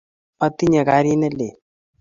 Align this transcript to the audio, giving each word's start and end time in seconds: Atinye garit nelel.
Atinye 0.45 0.81
garit 0.87 1.17
nelel. 1.19 1.41